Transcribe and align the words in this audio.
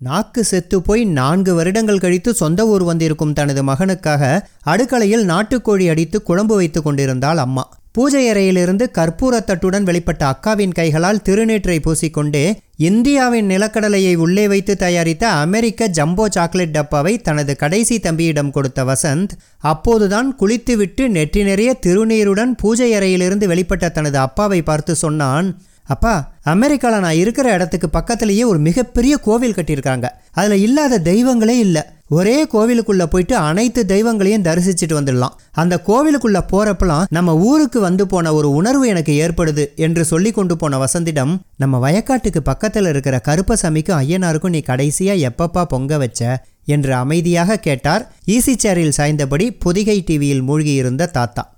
நாக்கு 0.00 0.44
செத்து 0.44 0.82
போய் 0.82 1.04
நான்கு 1.04 1.54
வருடங்கள் 1.54 1.98
கழித்து 1.98 2.34
சொந்த 2.34 2.66
ஊர் 2.66 2.82
வந்திருக்கும் 2.82 3.32
தனது 3.32 3.64
மகனுக்காக 3.64 4.40
அடுக்கலையில் 4.66 5.24
நாட்டுக்கோழி 5.24 5.88
அடித்து 5.88 6.22
குழம்பு 6.22 6.56
வைத்து 6.56 6.82
கொண்டிருந்தாள் 6.82 7.36
அம்மா. 7.36 7.64
பூஜை 7.92 8.28
அறையிலிருந்து 8.28 8.90
கற்பூரத்தட்டுடன் 8.94 9.82
வெளிப்பட்ட 9.82 10.22
அக்காவின் 10.24 10.72
கைகளால் 10.72 11.22
திருநீற்றை 11.28 11.80
பூசிக்கொண்டு 11.80 12.42
இந்தியாவின் 12.76 13.50
நிலக்கடலையை 13.50 14.16
உள்ளே 14.16 14.48
வைத்து 14.48 14.76
தயாரித்த 14.76 15.28
அமெரிக்க 15.28 15.88
ஜம்போ 15.88 16.26
சாக்லேட் 16.28 16.70
டப்பாவை 16.70 17.22
தனது 17.22 17.56
கடைசி 17.56 17.98
தம்பியிடம் 17.98 18.50
கொடுத்த 18.50 18.84
வசந்த் 18.84 19.30
அப்போதுதான் 19.58 20.36
குளித்துவிட்டு 20.36 21.08
நெற்றி 21.08 21.42
நிறைய 21.42 21.76
திருநீருடன் 21.86 22.52
பூஜை 22.56 22.94
அறையிலிருந்து 22.94 23.48
வெளிப்பட்ட 23.48 23.90
தனது 23.90 24.18
அப்பாவை 24.18 24.62
பார்த்து 24.62 24.94
சொன்னான் 24.94 25.48
அப்பா 25.88 26.32
அமெரிக்காவில் 26.42 27.00
நான் 27.00 27.14
இருக்கிற 27.14 27.52
இடத்துக்கு 27.52 27.88
பக்கத்துலேயே 27.92 28.44
ஒரு 28.44 28.58
மிகப்பெரிய 28.58 29.16
கோவில் 29.16 29.54
கட்டியிருக்காங்க. 29.54 30.08
அதில் 30.32 30.62
இல்லாத 30.62 30.98
தெய்வங்களே 30.98 31.58
இல்லை. 31.58 31.82
ஒரே 32.08 32.44
கோவிலுக்குள்ள 32.44 33.04
போயிட்டு 33.04 33.36
அனைத்து 33.36 33.86
தெய்வங்களையும் 33.86 34.42
தரிசிச்சுட்டு 34.42 34.94
வந்துடலாம். 35.00 35.34
அந்த 35.52 35.80
கோவிலுக்குள்ள 35.86 36.40
போகிறப்பெல்லாம் 36.52 37.04
நம்ம 37.10 37.36
ஊருக்கு 37.36 37.80
வந்து 37.80 38.06
போன 38.06 38.34
ஒரு 38.34 38.50
உணர்வு 38.50 38.88
எனக்கு 38.88 39.12
ஏற்படுது 39.26 39.74
என்று 39.76 40.04
சொல்லி 40.04 40.30
கொண்டு 40.30 40.56
போன 40.56 40.84
வசந்திடம் 40.84 41.38
நம்ம 41.56 41.90
வயக்காட்டுக்கு 41.90 42.38
பக்கத்தில் 42.38 42.86
இருக்கிற 42.86 43.20
கருப்பசாமிக்கும் 43.24 44.00
ஐயனாருக்கும் 44.02 44.48
நீ 44.48 44.62
கடைசியா 44.66 45.28
எப்பப்பா 45.28 45.64
பொங்க 45.64 45.98
வச்ச? 45.98 46.44
என்று 46.64 46.94
அமைதியாக 46.94 47.56
கேட்டார். 47.56 48.12
ஈசி 48.26 48.54
சேரில் 48.62 48.92
சாய்ந்தபடி 48.96 49.56
பொதிகை 49.58 50.02
டிவியில் 50.06 50.42
மூழ்கியிருந்த 50.42 51.10
தாத்தா. 51.10 51.56